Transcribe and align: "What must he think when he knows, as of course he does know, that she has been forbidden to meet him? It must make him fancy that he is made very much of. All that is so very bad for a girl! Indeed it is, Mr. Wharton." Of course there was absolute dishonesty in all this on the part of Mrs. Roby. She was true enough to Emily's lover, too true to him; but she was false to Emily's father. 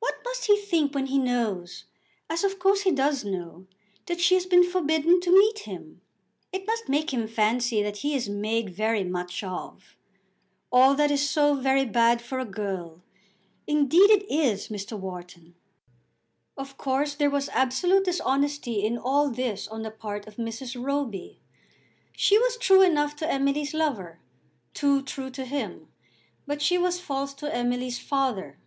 "What 0.00 0.16
must 0.22 0.48
he 0.48 0.58
think 0.58 0.94
when 0.94 1.06
he 1.06 1.16
knows, 1.18 1.86
as 2.28 2.44
of 2.44 2.58
course 2.58 2.82
he 2.82 2.90
does 2.90 3.24
know, 3.24 3.66
that 4.04 4.20
she 4.20 4.34
has 4.34 4.44
been 4.44 4.62
forbidden 4.70 5.18
to 5.22 5.30
meet 5.32 5.60
him? 5.60 6.02
It 6.52 6.66
must 6.66 6.90
make 6.90 7.10
him 7.14 7.26
fancy 7.26 7.82
that 7.82 7.96
he 8.04 8.14
is 8.14 8.28
made 8.28 8.68
very 8.68 9.02
much 9.02 9.42
of. 9.42 9.96
All 10.70 10.92
that 10.94 11.10
is 11.10 11.26
so 11.26 11.54
very 11.54 11.86
bad 11.86 12.20
for 12.20 12.38
a 12.38 12.44
girl! 12.44 13.00
Indeed 13.66 14.10
it 14.10 14.30
is, 14.30 14.68
Mr. 14.68 14.98
Wharton." 14.98 15.54
Of 16.58 16.76
course 16.76 17.14
there 17.14 17.30
was 17.30 17.48
absolute 17.48 18.04
dishonesty 18.04 18.84
in 18.84 18.98
all 18.98 19.30
this 19.30 19.66
on 19.68 19.80
the 19.84 19.90
part 19.90 20.26
of 20.26 20.36
Mrs. 20.36 20.76
Roby. 20.78 21.40
She 22.12 22.36
was 22.38 22.58
true 22.58 22.82
enough 22.82 23.16
to 23.16 23.32
Emily's 23.32 23.72
lover, 23.72 24.18
too 24.74 25.00
true 25.00 25.30
to 25.30 25.46
him; 25.46 25.88
but 26.46 26.60
she 26.60 26.76
was 26.76 27.00
false 27.00 27.32
to 27.32 27.54
Emily's 27.56 27.98
father. 27.98 28.58